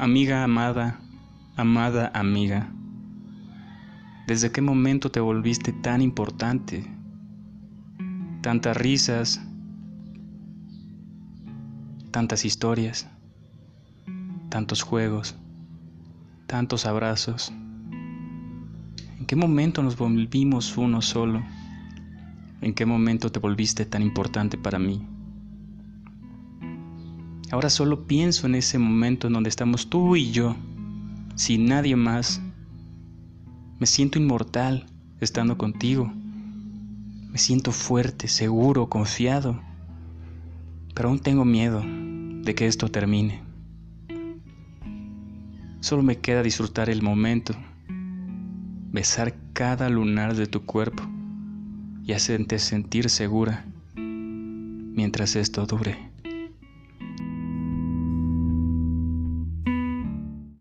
Amiga 0.00 0.44
amada, 0.44 1.00
amada 1.56 2.12
amiga, 2.14 2.70
¿desde 4.28 4.52
qué 4.52 4.62
momento 4.62 5.10
te 5.10 5.18
volviste 5.18 5.72
tan 5.72 6.02
importante? 6.02 6.86
Tantas 8.40 8.76
risas, 8.76 9.40
tantas 12.12 12.44
historias, 12.44 13.08
tantos 14.48 14.82
juegos, 14.82 15.34
tantos 16.46 16.86
abrazos. 16.86 17.52
¿En 19.18 19.26
qué 19.26 19.34
momento 19.34 19.82
nos 19.82 19.96
volvimos 19.96 20.76
uno 20.76 21.02
solo? 21.02 21.42
¿En 22.60 22.72
qué 22.72 22.86
momento 22.86 23.32
te 23.32 23.40
volviste 23.40 23.84
tan 23.84 24.02
importante 24.02 24.56
para 24.56 24.78
mí? 24.78 25.17
Ahora 27.50 27.70
solo 27.70 28.06
pienso 28.06 28.46
en 28.46 28.54
ese 28.54 28.78
momento 28.78 29.26
en 29.26 29.32
donde 29.32 29.48
estamos 29.48 29.88
tú 29.88 30.16
y 30.16 30.30
yo, 30.32 30.54
sin 31.34 31.66
nadie 31.66 31.96
más. 31.96 32.42
Me 33.78 33.86
siento 33.86 34.18
inmortal 34.18 34.86
estando 35.20 35.56
contigo. 35.56 36.12
Me 37.30 37.38
siento 37.38 37.72
fuerte, 37.72 38.28
seguro, 38.28 38.88
confiado. 38.90 39.60
Pero 40.94 41.08
aún 41.08 41.20
tengo 41.20 41.46
miedo 41.46 41.82
de 41.82 42.54
que 42.54 42.66
esto 42.66 42.90
termine. 42.90 43.40
Solo 45.80 46.02
me 46.02 46.18
queda 46.18 46.42
disfrutar 46.42 46.90
el 46.90 47.02
momento, 47.02 47.54
besar 48.92 49.34
cada 49.54 49.88
lunar 49.88 50.34
de 50.36 50.46
tu 50.46 50.66
cuerpo 50.66 51.02
y 52.04 52.12
hacerte 52.12 52.58
sentir 52.58 53.08
segura 53.08 53.64
mientras 53.96 55.36
esto 55.36 55.64
dure. 55.64 56.08